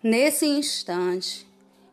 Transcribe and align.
Nesse 0.00 0.46
instante, 0.46 1.44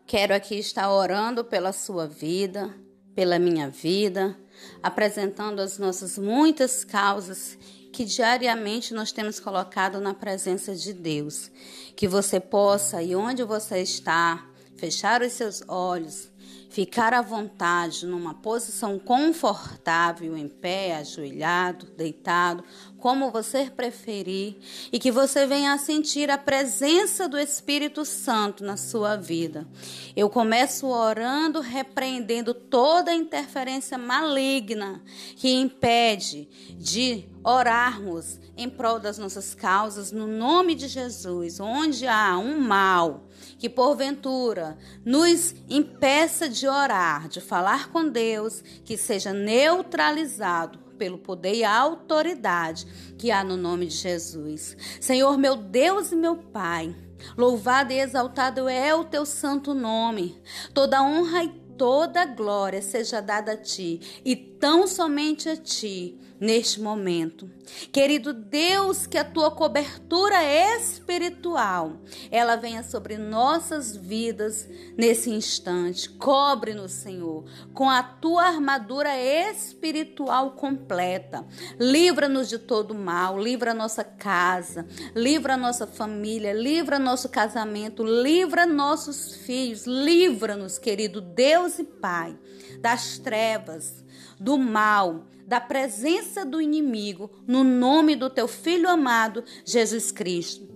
quero 0.06 0.32
aqui 0.32 0.60
estar 0.60 0.92
orando 0.92 1.44
pela 1.44 1.74
sua 1.74 2.06
vida, 2.06 2.72
pela 3.16 3.40
minha 3.40 3.68
vida, 3.68 4.38
apresentando 4.84 5.60
as 5.60 5.80
nossas 5.80 6.16
muitas 6.16 6.84
causas 6.84 7.58
que 7.92 8.06
diariamente 8.06 8.94
nós 8.94 9.12
temos 9.12 9.40
colocado 9.40 10.00
na 10.00 10.14
presença 10.14 10.76
de 10.76 10.94
Deus. 10.94 11.50
Que 11.96 12.08
você 12.08 12.40
possa, 12.40 13.02
e 13.02 13.16
onde 13.16 13.44
você 13.44 13.80
está, 13.80 14.48
fechar 14.78 15.24
os 15.24 15.34
seus 15.34 15.64
olhos 15.68 16.30
Ficar 16.76 17.14
à 17.14 17.22
vontade 17.22 18.06
numa 18.06 18.34
posição 18.34 19.00
confortável, 19.00 20.36
em 20.36 20.50
pé, 20.50 20.98
ajoelhado, 20.98 21.86
deitado, 21.96 22.66
como 23.06 23.30
você 23.30 23.70
preferir, 23.70 24.56
e 24.92 24.98
que 24.98 25.12
você 25.12 25.46
venha 25.46 25.74
a 25.74 25.78
sentir 25.78 26.32
a 26.32 26.40
presença 26.40 27.30
do 27.30 27.38
Espírito 27.38 28.04
Santo 28.04 28.64
na 28.64 28.78
sua 28.78 29.16
vida. 29.16 29.68
Eu 30.16 30.28
começo 30.28 30.88
orando, 30.88 31.60
repreendendo 31.60 32.52
toda 32.52 33.14
interferência 33.14 33.96
maligna 33.96 35.04
que 35.36 35.54
impede 35.54 36.50
de 36.80 37.26
orarmos 37.44 38.40
em 38.58 38.68
prol 38.68 38.98
das 38.98 39.20
nossas 39.20 39.54
causas, 39.54 40.12
no 40.12 40.26
nome 40.26 40.74
de 40.74 40.88
Jesus, 40.88 41.60
onde 41.60 42.08
há 42.08 42.36
um 42.40 42.60
mal 42.60 43.28
que 43.60 43.70
porventura 43.70 44.80
nos 45.06 45.54
impeça 45.70 46.50
de 46.50 46.68
orar, 46.68 47.28
de 47.28 47.40
falar 47.40 47.92
com 47.92 48.10
Deus, 48.10 48.64
que 48.84 48.98
seja 48.98 49.32
neutralizado 49.32 50.85
pelo 50.96 51.18
poder 51.18 51.56
e 51.56 51.64
autoridade 51.64 52.86
que 53.18 53.32
há 53.32 53.44
no 53.44 53.56
nome 53.56 53.86
de 53.88 53.96
Jesus. 53.96 54.76
Senhor, 55.00 55.38
meu 55.38 55.56
Deus 55.56 56.12
e 56.12 56.16
meu 56.16 56.38
Pai, 56.38 56.96
louvado 57.38 57.94
e 57.94 58.00
exaltado 58.00 58.68
é 58.68 58.94
o 58.94 59.04
teu 59.06 59.26
santo 59.26 59.74
nome. 59.74 60.42
Toda 60.74 61.04
honra 61.04 61.44
e 61.44 61.50
toda 61.78 62.26
glória 62.26 62.82
seja 62.82 63.22
dada 63.22 63.54
a 63.54 63.58
ti 63.58 64.22
e 64.24 64.36
tão 64.36 64.88
somente 64.88 65.50
a 65.50 65.58
ti 65.58 66.18
neste 66.40 66.82
momento. 66.82 67.50
Querido 67.92 68.34
Deus, 68.34 69.08
que 69.08 69.18
a 69.18 69.24
tua 69.24 69.50
cobertura 69.52 70.38
espiritual 70.78 71.98
ela 72.30 72.56
venha 72.56 72.84
sobre 72.84 73.18
nossas 73.18 73.96
vidas 73.96 74.68
nesse 74.98 75.30
instante. 75.30 76.10
Cobre-nos, 76.10 76.92
Senhor, 76.92 77.46
com 77.74 77.90
a 77.90 78.04
tua 78.04 78.44
armadura 78.44 79.18
espiritual 79.20 80.52
completa. 80.52 81.46
Livra-nos 81.80 82.50
de 82.50 82.60
todo 82.60 82.94
mal, 82.94 83.40
livra 83.40 83.72
a 83.72 83.76
nossa 83.76 84.04
casa, 84.04 84.86
livra 85.16 85.54
a 85.56 85.58
nossa 85.58 85.88
família, 85.88 86.54
livra 86.54 87.00
nosso 87.00 87.30
casamento, 87.30 88.04
livra 88.04 88.66
nossos 88.66 89.36
filhos, 89.36 89.86
livra-nos, 89.86 90.78
querido 90.78 91.22
Deus 91.22 91.80
e 91.80 91.84
Pai, 91.84 92.38
das 92.86 93.18
trevas 93.18 94.06
do 94.40 94.60
mal, 94.60 95.26
da 95.48 95.60
presença 95.60 96.46
do 96.46 96.62
inimigo, 96.62 97.32
no 97.48 97.64
nome 97.64 98.16
do 98.16 98.30
teu 98.30 98.48
filho 98.48 98.88
amado, 98.88 99.44
Jesus 99.66 100.12
Cristo. 100.12 100.75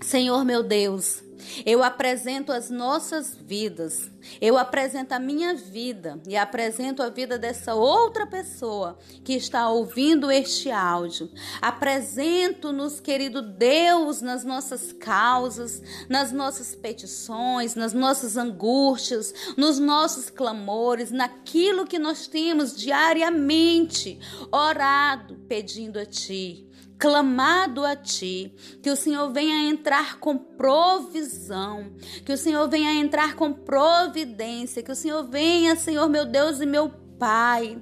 Senhor 0.00 0.44
meu 0.44 0.62
Deus, 0.62 1.22
eu 1.64 1.82
apresento 1.82 2.52
as 2.52 2.70
nossas 2.70 3.34
vidas, 3.34 4.10
eu 4.40 4.58
apresento 4.58 5.14
a 5.14 5.18
minha 5.18 5.54
vida 5.54 6.20
e 6.26 6.36
apresento 6.36 7.02
a 7.02 7.08
vida 7.08 7.38
dessa 7.38 7.74
outra 7.74 8.26
pessoa 8.26 8.98
que 9.24 9.32
está 9.34 9.68
ouvindo 9.68 10.30
este 10.30 10.70
áudio. 10.70 11.30
Apresento-nos, 11.60 13.00
querido 13.00 13.40
Deus, 13.40 14.20
nas 14.20 14.44
nossas 14.44 14.92
causas, 14.92 15.82
nas 16.08 16.32
nossas 16.32 16.74
petições, 16.74 17.74
nas 17.74 17.92
nossas 17.92 18.36
angústias, 18.36 19.32
nos 19.56 19.78
nossos 19.78 20.30
clamores, 20.30 21.10
naquilo 21.10 21.86
que 21.86 21.98
nós 21.98 22.26
temos 22.26 22.76
diariamente 22.76 24.18
orado, 24.52 25.36
pedindo 25.48 25.98
a 25.98 26.06
Ti 26.06 26.68
clamado 26.98 27.84
a 27.84 27.94
ti, 27.94 28.52
que 28.82 28.90
o 28.90 28.96
Senhor 28.96 29.32
venha 29.32 29.70
entrar 29.70 30.18
com 30.18 30.36
provisão, 30.36 31.92
que 32.24 32.32
o 32.32 32.36
Senhor 32.36 32.68
venha 32.68 32.92
entrar 32.94 33.36
com 33.36 33.52
providência, 33.52 34.82
que 34.82 34.90
o 34.90 34.96
Senhor 34.96 35.24
venha, 35.24 35.76
Senhor 35.76 36.08
meu 36.08 36.26
Deus 36.26 36.60
e 36.60 36.66
meu 36.66 36.90
Pai, 37.18 37.80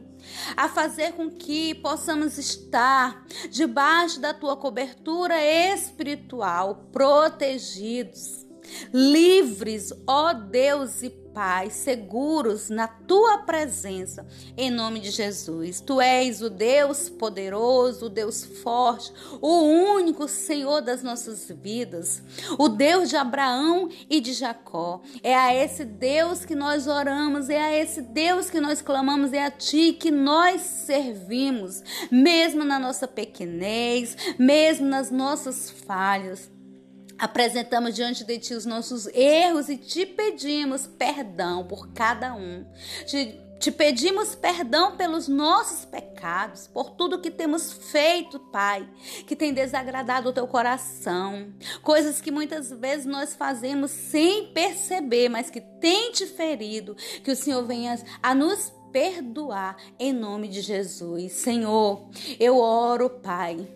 a 0.56 0.68
fazer 0.68 1.12
com 1.12 1.30
que 1.30 1.74
possamos 1.74 2.38
estar 2.38 3.26
debaixo 3.50 4.20
da 4.20 4.32
tua 4.32 4.56
cobertura 4.56 5.36
espiritual, 5.42 6.88
protegidos, 6.90 8.46
livres, 8.92 9.92
ó 10.06 10.32
Deus 10.32 11.02
e 11.02 11.10
paz, 11.36 11.74
seguros 11.74 12.70
na 12.70 12.88
tua 12.88 13.36
presença, 13.36 14.26
em 14.56 14.70
nome 14.70 15.00
de 15.00 15.10
Jesus. 15.10 15.82
Tu 15.82 16.00
és 16.00 16.40
o 16.40 16.48
Deus 16.48 17.10
poderoso, 17.10 18.06
o 18.06 18.08
Deus 18.08 18.42
forte, 18.42 19.12
o 19.42 19.60
único 19.60 20.26
Senhor 20.28 20.80
das 20.80 21.02
nossas 21.02 21.50
vidas, 21.50 22.22
o 22.58 22.70
Deus 22.70 23.10
de 23.10 23.16
Abraão 23.16 23.90
e 24.08 24.18
de 24.18 24.32
Jacó. 24.32 25.02
É 25.22 25.36
a 25.36 25.54
esse 25.54 25.84
Deus 25.84 26.46
que 26.46 26.54
nós 26.54 26.86
oramos, 26.86 27.50
é 27.50 27.60
a 27.60 27.78
esse 27.78 28.00
Deus 28.00 28.48
que 28.48 28.58
nós 28.58 28.80
clamamos, 28.80 29.34
é 29.34 29.44
a 29.44 29.50
ti 29.50 29.92
que 29.92 30.10
nós 30.10 30.62
servimos, 30.62 31.82
mesmo 32.10 32.64
na 32.64 32.78
nossa 32.78 33.06
pequenez, 33.06 34.16
mesmo 34.38 34.86
nas 34.86 35.10
nossas 35.10 35.68
falhas. 35.68 36.55
Apresentamos 37.18 37.94
diante 37.94 38.24
de 38.24 38.38
Ti 38.38 38.54
os 38.54 38.66
nossos 38.66 39.06
erros 39.08 39.68
e 39.68 39.76
te 39.76 40.04
pedimos 40.04 40.86
perdão 40.86 41.66
por 41.66 41.88
cada 41.92 42.34
um. 42.34 42.64
Te, 43.06 43.40
te 43.58 43.72
pedimos 43.72 44.34
perdão 44.34 44.96
pelos 44.96 45.26
nossos 45.26 45.86
pecados, 45.86 46.66
por 46.66 46.90
tudo 46.90 47.20
que 47.20 47.30
temos 47.30 47.72
feito, 47.72 48.38
Pai, 48.38 48.86
que 49.26 49.34
tem 49.34 49.54
desagradado 49.54 50.28
o 50.28 50.32
teu 50.32 50.46
coração. 50.46 51.54
Coisas 51.82 52.20
que 52.20 52.30
muitas 52.30 52.70
vezes 52.70 53.06
nós 53.06 53.34
fazemos 53.34 53.90
sem 53.90 54.52
perceber, 54.52 55.30
mas 55.30 55.48
que 55.48 55.60
tem 55.60 56.12
te 56.12 56.26
ferido. 56.26 56.94
Que 57.24 57.30
o 57.30 57.36
Senhor 57.36 57.64
venha 57.64 57.98
a 58.22 58.34
nos 58.34 58.72
perdoar 58.92 59.76
em 59.98 60.12
nome 60.12 60.48
de 60.48 60.60
Jesus. 60.60 61.32
Senhor, 61.32 62.08
eu 62.38 62.58
oro, 62.58 63.08
Pai 63.08 63.66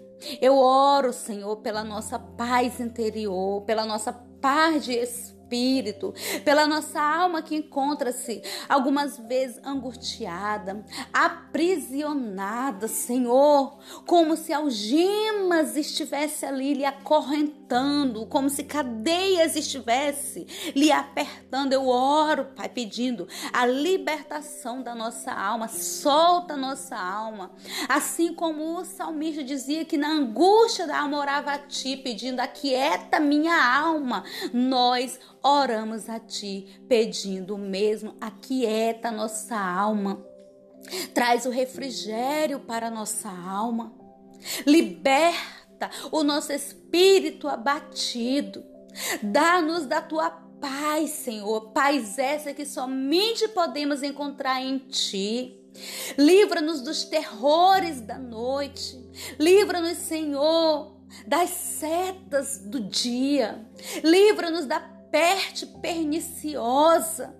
eu 0.40 0.56
oro, 0.56 1.12
Senhor, 1.12 1.56
pela 1.56 1.82
nossa 1.84 2.18
paz 2.18 2.80
interior, 2.80 3.62
pela 3.62 3.84
nossa 3.84 4.12
paz 4.40 4.84
de 4.84 4.92
espírito 4.92 6.14
pela 6.44 6.64
nossa 6.66 7.00
alma 7.00 7.42
que 7.42 7.56
encontra-se 7.56 8.40
algumas 8.68 9.18
vezes 9.18 9.60
angustiada, 9.64 10.84
aprisionada, 11.12 12.86
Senhor, 12.86 13.76
como 14.06 14.36
se 14.36 14.52
algemas 14.52 15.76
estivesse 15.76 16.46
ali 16.46 16.74
lhe 16.74 16.84
acorrentando, 16.84 18.26
como 18.26 18.48
se 18.48 18.62
cadeias 18.62 19.56
estivesse 19.56 20.46
lhe 20.74 20.92
apertando. 20.92 21.72
Eu 21.72 21.88
oro, 21.88 22.44
Pai, 22.54 22.68
pedindo 22.68 23.26
a 23.52 23.66
libertação 23.66 24.82
da 24.82 24.94
nossa 24.94 25.32
alma, 25.32 25.66
solta 25.66 26.54
a 26.54 26.56
nossa 26.56 26.96
alma. 26.96 27.50
Assim 27.88 28.32
como 28.32 28.78
o 28.78 28.84
salmista 28.84 29.42
dizia 29.42 29.84
que 29.84 29.96
na 29.96 30.10
angústia 30.10 30.86
da 30.86 31.00
alma 31.00 31.18
orava 31.18 31.52
a 31.52 31.58
ti, 31.58 31.96
pedindo 31.96 32.38
aquieta 32.38 33.18
minha 33.18 33.54
alma, 33.54 34.24
nós 34.52 35.18
oramos 35.42 36.08
a 36.08 36.18
Ti, 36.18 36.82
pedindo 36.88 37.56
mesmo, 37.56 38.14
aquieta 38.20 39.10
nossa 39.10 39.56
alma, 39.56 40.24
traz 41.14 41.46
o 41.46 41.50
refrigério 41.50 42.60
para 42.60 42.90
nossa 42.90 43.28
alma, 43.28 43.92
liberta 44.66 45.90
o 46.10 46.22
nosso 46.22 46.52
espírito 46.52 47.48
abatido, 47.48 48.64
dá-nos 49.22 49.86
da 49.86 50.00
Tua 50.00 50.30
paz, 50.60 51.10
Senhor, 51.10 51.70
paz 51.72 52.18
essa 52.18 52.52
que 52.52 52.66
somente 52.66 53.48
podemos 53.48 54.02
encontrar 54.02 54.60
em 54.60 54.78
Ti. 54.78 55.56
Livra-nos 56.18 56.82
dos 56.82 57.04
terrores 57.04 58.00
da 58.00 58.18
noite. 58.18 59.00
Livra-nos, 59.38 59.98
Senhor, 59.98 60.99
das 61.26 61.50
setas 61.50 62.58
do 62.58 62.80
dia. 62.80 63.66
Livra-nos 64.02 64.66
da 64.66 64.80
peste 64.80 65.66
perniciosa. 65.66 67.34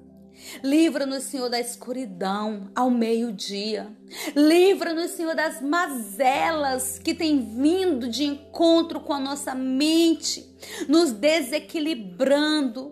Livra-nos, 0.62 1.24
Senhor, 1.24 1.50
da 1.50 1.60
escuridão 1.60 2.70
ao 2.74 2.90
meio-dia. 2.90 3.94
Livra-nos, 4.34 5.10
Senhor, 5.12 5.34
das 5.34 5.60
mazelas 5.60 6.98
que 6.98 7.12
têm 7.14 7.38
vindo 7.40 8.08
de 8.08 8.24
encontro 8.24 9.00
com 9.00 9.12
a 9.12 9.20
nossa 9.20 9.54
mente, 9.54 10.48
nos 10.88 11.12
desequilibrando, 11.12 12.90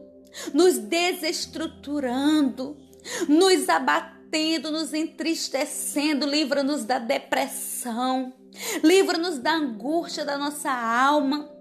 nos 0.52 0.76
desestruturando, 0.78 2.76
nos 3.26 3.66
abatendo, 3.68 4.17
nos 4.70 4.94
entristecendo. 4.94 6.26
Livra-nos 6.26 6.84
da 6.84 6.98
depressão. 6.98 8.32
Livra-nos 8.82 9.38
da 9.38 9.52
angústia 9.52 10.24
da 10.24 10.36
nossa 10.36 10.70
alma 10.70 11.58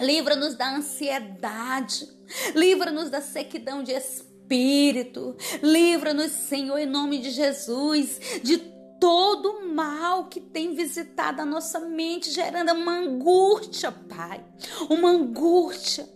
Livra-nos 0.00 0.54
da 0.54 0.76
ansiedade. 0.76 2.08
Livra-nos 2.54 3.10
da 3.10 3.20
sequidão 3.20 3.82
de 3.82 3.92
espírito. 3.92 5.36
Livra-nos, 5.62 6.32
Senhor, 6.32 6.78
em 6.78 6.86
nome 6.86 7.18
de 7.18 7.30
Jesus, 7.30 8.18
de 8.42 8.58
todo 8.98 9.66
mal 9.74 10.26
que 10.26 10.40
tem 10.40 10.74
visitado 10.74 11.42
a 11.42 11.46
nossa 11.46 11.80
mente, 11.80 12.30
gerando 12.30 12.72
uma 12.72 12.98
angústia, 12.98 13.92
Pai. 13.92 14.44
Uma 14.88 15.10
angústia. 15.10 16.08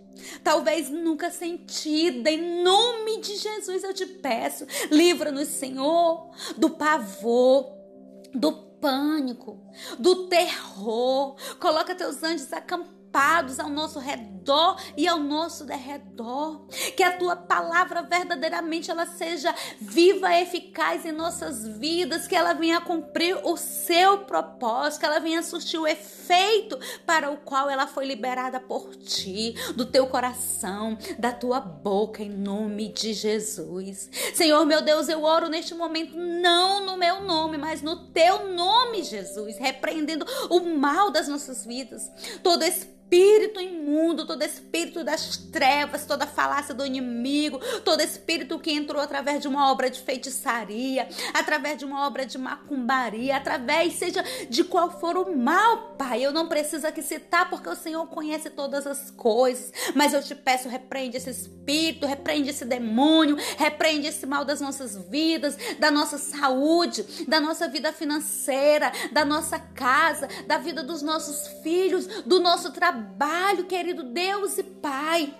Talvez 0.42 0.90
nunca 0.90 1.30
sentida, 1.30 2.30
em 2.30 2.62
nome 2.62 3.20
de 3.20 3.36
Jesus 3.36 3.84
eu 3.84 3.94
te 3.94 4.06
peço, 4.06 4.66
livra-nos, 4.90 5.48
Senhor, 5.48 6.30
do 6.56 6.70
pavor, 6.70 7.72
do 8.32 8.52
pânico, 8.80 9.60
do 9.98 10.28
terror. 10.28 11.36
Coloca 11.58 11.94
teus 11.94 12.22
anjos 12.22 12.52
acampados 12.52 13.58
ao 13.58 13.68
nosso 13.68 13.98
redor 13.98 14.33
e 14.96 15.06
ao 15.06 15.18
nosso 15.18 15.64
derredor. 15.64 16.66
Que 16.96 17.02
a 17.02 17.16
tua 17.16 17.36
palavra 17.36 18.02
verdadeiramente 18.02 18.90
ela 18.90 19.06
seja 19.06 19.54
viva 19.80 20.32
e 20.32 20.42
eficaz 20.42 21.04
em 21.04 21.12
nossas 21.12 21.66
vidas, 21.66 22.26
que 22.26 22.36
ela 22.36 22.52
venha 22.52 22.80
cumprir 22.80 23.38
o 23.44 23.56
seu 23.56 24.18
propósito, 24.18 25.00
que 25.00 25.06
ela 25.06 25.18
venha 25.20 25.42
surtir 25.42 25.78
o 25.78 25.86
efeito 25.86 26.78
para 27.06 27.30
o 27.30 27.38
qual 27.38 27.70
ela 27.70 27.86
foi 27.86 28.06
liberada 28.06 28.60
por 28.60 28.94
ti, 28.96 29.54
do 29.74 29.86
teu 29.86 30.06
coração, 30.06 30.98
da 31.18 31.32
tua 31.32 31.60
boca, 31.60 32.22
em 32.22 32.30
nome 32.30 32.92
de 32.92 33.12
Jesus. 33.12 34.10
Senhor 34.34 34.64
meu 34.64 34.82
Deus, 34.82 35.08
eu 35.08 35.22
oro 35.22 35.48
neste 35.48 35.74
momento 35.74 36.16
não 36.16 36.84
no 36.84 36.96
meu 36.96 37.22
nome, 37.22 37.58
mas 37.58 37.82
no 37.82 38.06
teu 38.08 38.48
nome, 38.48 39.02
Jesus, 39.02 39.56
repreendendo 39.58 40.26
o 40.50 40.60
mal 40.76 41.10
das 41.10 41.28
nossas 41.28 41.64
vidas, 41.64 42.10
todo 42.42 42.62
esse 42.62 42.86
espírito 43.14 43.60
imundo, 43.60 44.26
todo 44.26 44.42
espírito 44.42 45.04
das 45.04 45.36
trevas, 45.36 46.04
toda 46.04 46.26
falácia 46.26 46.74
do 46.74 46.84
inimigo, 46.84 47.60
todo 47.84 48.00
espírito 48.00 48.58
que 48.58 48.72
entrou 48.72 49.00
através 49.00 49.40
de 49.40 49.46
uma 49.46 49.70
obra 49.70 49.88
de 49.88 50.00
feitiçaria, 50.00 51.08
através 51.32 51.78
de 51.78 51.84
uma 51.84 52.06
obra 52.06 52.26
de 52.26 52.36
macumbaria, 52.36 53.36
através, 53.36 53.94
seja 53.94 54.24
de 54.50 54.64
qual 54.64 54.98
for 54.98 55.16
o 55.16 55.36
mal, 55.36 55.94
Pai. 55.96 56.22
Eu 56.22 56.32
não 56.32 56.48
preciso 56.48 56.86
aqui 56.86 57.02
citar 57.02 57.48
porque 57.48 57.68
o 57.68 57.76
Senhor 57.76 58.04
conhece 58.08 58.50
todas 58.50 58.84
as 58.84 59.10
coisas, 59.12 59.72
mas 59.94 60.12
eu 60.12 60.22
te 60.22 60.34
peço, 60.34 60.68
repreende 60.68 61.16
esse 61.16 61.30
espírito, 61.30 62.06
repreende 62.06 62.50
esse 62.50 62.64
demônio, 62.64 63.36
repreende 63.56 64.08
esse 64.08 64.26
mal 64.26 64.44
das 64.44 64.60
nossas 64.60 64.96
vidas, 65.08 65.56
da 65.78 65.90
nossa 65.90 66.18
saúde, 66.18 67.24
da 67.28 67.40
nossa 67.40 67.68
vida 67.68 67.92
financeira, 67.92 68.90
da 69.12 69.24
nossa 69.24 69.58
casa, 69.58 70.28
da 70.48 70.58
vida 70.58 70.82
dos 70.82 71.00
nossos 71.00 71.46
filhos, 71.62 72.06
do 72.24 72.40
nosso 72.40 72.72
trabalho 72.72 73.03
trabalho, 73.04 73.66
querido 73.66 74.02
Deus 74.02 74.56
e 74.56 74.62
Pai. 74.62 75.34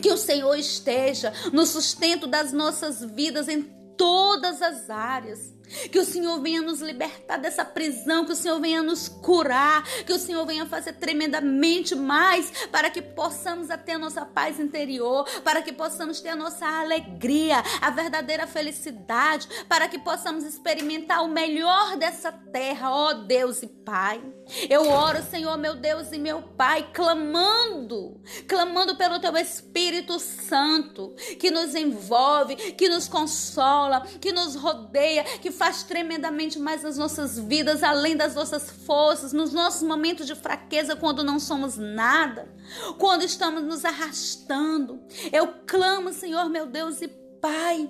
Que 0.00 0.10
o 0.10 0.16
Senhor 0.16 0.54
esteja 0.56 1.32
no 1.52 1.64
sustento 1.66 2.26
das 2.26 2.52
nossas 2.52 3.04
vidas 3.04 3.48
em 3.48 3.62
todas 3.96 4.60
as 4.60 4.90
áreas. 4.90 5.54
Que 5.90 5.98
o 5.98 6.04
Senhor 6.04 6.40
venha 6.40 6.60
nos 6.60 6.80
libertar 6.80 7.38
dessa 7.38 7.64
prisão, 7.64 8.24
que 8.24 8.32
o 8.32 8.36
Senhor 8.36 8.60
venha 8.60 8.82
nos 8.82 9.08
curar, 9.08 9.84
que 10.04 10.12
o 10.12 10.18
Senhor 10.18 10.44
venha 10.46 10.66
fazer 10.66 10.94
tremendamente 10.94 11.94
mais 11.94 12.66
para 12.70 12.90
que 12.90 13.00
possamos 13.00 13.68
ter 13.84 13.92
a 13.92 13.98
nossa 13.98 14.24
paz 14.24 14.60
interior, 14.60 15.24
para 15.42 15.62
que 15.62 15.72
possamos 15.72 16.20
ter 16.20 16.30
a 16.30 16.36
nossa 16.36 16.66
alegria, 16.66 17.62
a 17.80 17.90
verdadeira 17.90 18.46
felicidade, 18.46 19.48
para 19.68 19.88
que 19.88 19.98
possamos 19.98 20.44
experimentar 20.44 21.24
o 21.24 21.28
melhor 21.28 21.96
dessa 21.96 22.30
terra, 22.30 22.90
ó 22.94 23.12
Deus 23.14 23.62
e 23.62 23.66
Pai. 23.66 24.22
Eu 24.68 24.88
oro, 24.88 25.22
Senhor, 25.22 25.56
meu 25.56 25.74
Deus 25.74 26.12
e 26.12 26.18
meu 26.18 26.42
Pai, 26.42 26.90
clamando, 26.92 28.20
clamando 28.46 28.96
pelo 28.96 29.18
teu 29.18 29.36
Espírito 29.36 30.18
Santo, 30.18 31.14
que 31.38 31.50
nos 31.50 31.74
envolve, 31.74 32.56
que 32.56 32.88
nos 32.88 33.08
consola, 33.08 34.02
que 34.20 34.32
nos 34.32 34.54
rodeia, 34.54 35.24
faz 35.52 35.82
tremendamente 35.82 36.58
mais 36.58 36.82
nas 36.82 36.98
nossas 36.98 37.38
vidas, 37.38 37.82
além 37.82 38.16
das 38.16 38.34
nossas 38.34 38.70
forças, 38.70 39.32
nos 39.32 39.52
nossos 39.52 39.82
momentos 39.82 40.26
de 40.26 40.34
fraqueza, 40.34 40.96
quando 40.96 41.22
não 41.22 41.38
somos 41.38 41.76
nada, 41.76 42.52
quando 42.98 43.22
estamos 43.22 43.62
nos 43.62 43.84
arrastando. 43.84 45.00
Eu 45.32 45.48
clamo, 45.66 46.12
Senhor, 46.12 46.48
meu 46.48 46.66
Deus 46.66 47.00
e 47.02 47.08
Pai 47.40 47.88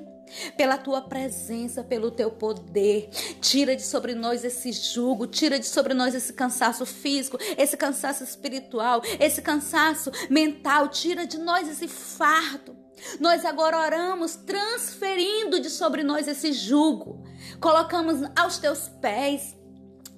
pela 0.56 0.78
tua 0.78 1.02
presença, 1.02 1.82
pelo 1.82 2.10
teu 2.10 2.30
poder. 2.30 3.08
Tira 3.40 3.76
de 3.76 3.82
sobre 3.82 4.14
nós 4.14 4.44
esse 4.44 4.72
jugo, 4.72 5.26
tira 5.26 5.58
de 5.58 5.66
sobre 5.66 5.94
nós 5.94 6.14
esse 6.14 6.32
cansaço 6.32 6.86
físico, 6.86 7.38
esse 7.56 7.76
cansaço 7.76 8.24
espiritual, 8.24 9.02
esse 9.20 9.42
cansaço 9.42 10.10
mental, 10.30 10.88
tira 10.88 11.26
de 11.26 11.38
nós 11.38 11.68
esse 11.68 11.88
fardo. 11.88 12.76
Nós 13.18 13.44
agora 13.44 13.78
oramos 13.78 14.36
transferindo 14.36 15.60
de 15.60 15.68
sobre 15.68 16.02
nós 16.02 16.28
esse 16.28 16.52
jugo. 16.52 17.21
Colocamos 17.60 18.18
aos 18.36 18.58
teus 18.58 18.88
pés 19.00 19.56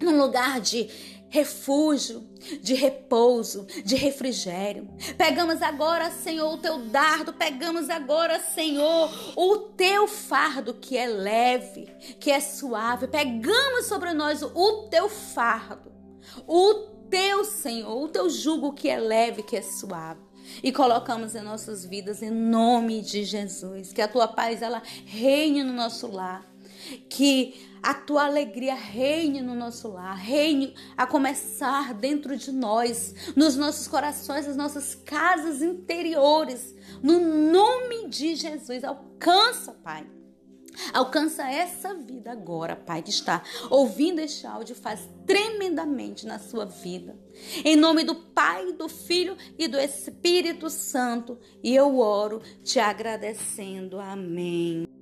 num 0.00 0.18
lugar 0.18 0.60
de 0.60 0.88
refúgio, 1.34 2.28
de 2.62 2.74
repouso, 2.74 3.66
de 3.84 3.96
refrigério. 3.96 4.88
Pegamos 5.18 5.60
agora, 5.62 6.08
Senhor, 6.10 6.52
o 6.52 6.58
teu 6.58 6.78
dardo, 6.86 7.32
pegamos 7.32 7.90
agora, 7.90 8.38
Senhor, 8.38 9.10
o 9.36 9.56
teu 9.76 10.06
fardo 10.06 10.74
que 10.74 10.96
é 10.96 11.08
leve, 11.08 11.86
que 12.20 12.30
é 12.30 12.38
suave. 12.38 13.08
Pegamos 13.08 13.86
sobre 13.86 14.12
nós 14.12 14.42
o 14.42 14.88
teu 14.88 15.08
fardo, 15.08 15.90
o 16.46 16.74
teu, 17.10 17.44
Senhor, 17.44 18.00
o 18.00 18.08
teu 18.08 18.30
jugo 18.30 18.72
que 18.72 18.88
é 18.88 18.98
leve, 18.98 19.42
que 19.42 19.56
é 19.56 19.62
suave 19.62 20.22
e 20.62 20.70
colocamos 20.70 21.34
em 21.34 21.40
nossas 21.40 21.84
vidas 21.84 22.22
em 22.22 22.30
nome 22.30 23.00
de 23.00 23.24
Jesus. 23.24 23.92
Que 23.92 24.02
a 24.02 24.08
tua 24.08 24.28
paz 24.28 24.62
ela 24.62 24.82
reine 25.06 25.62
no 25.62 25.72
nosso 25.72 26.06
lar. 26.06 26.53
Que 27.08 27.54
a 27.82 27.94
tua 27.94 28.24
alegria 28.24 28.74
reine 28.74 29.42
no 29.42 29.54
nosso 29.54 29.88
lar, 29.88 30.16
reine 30.16 30.74
a 30.96 31.06
começar 31.06 31.92
dentro 31.94 32.36
de 32.36 32.50
nós, 32.50 33.14
nos 33.36 33.56
nossos 33.56 33.86
corações, 33.86 34.46
nas 34.46 34.56
nossas 34.56 34.94
casas 34.94 35.62
interiores. 35.62 36.74
No 37.02 37.20
nome 37.20 38.08
de 38.08 38.34
Jesus, 38.34 38.84
alcança, 38.84 39.72
Pai 39.72 40.06
Alcança 40.92 41.48
essa 41.48 41.94
vida 41.94 42.32
agora, 42.32 42.74
Pai, 42.74 43.02
que 43.02 43.10
está 43.10 43.42
ouvindo 43.70 44.18
este 44.18 44.46
áudio, 44.46 44.74
faz 44.74 45.08
tremendamente 45.26 46.26
na 46.26 46.38
sua 46.38 46.64
vida. 46.64 47.16
Em 47.64 47.76
nome 47.76 48.04
do 48.04 48.14
Pai, 48.14 48.72
do 48.72 48.88
Filho 48.88 49.36
e 49.58 49.68
do 49.68 49.78
Espírito 49.78 50.68
Santo. 50.68 51.38
E 51.62 51.74
eu 51.74 51.98
oro 51.98 52.42
te 52.62 52.78
agradecendo. 52.78 54.00
Amém. 54.00 54.93